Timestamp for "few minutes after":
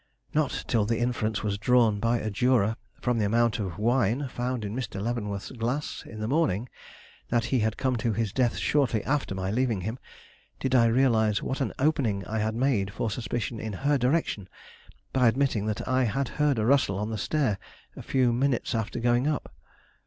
18.01-18.99